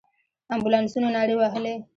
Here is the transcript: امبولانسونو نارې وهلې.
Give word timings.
امبولانسونو 0.53 1.07
نارې 1.15 1.35
وهلې. 1.37 1.73